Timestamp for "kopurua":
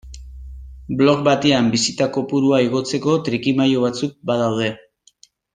2.17-2.63